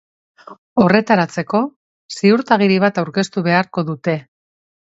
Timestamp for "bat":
2.87-3.01